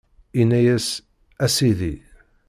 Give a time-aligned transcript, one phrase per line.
[0.41, 0.77] Inna-a:
[1.45, 1.93] A Sidi!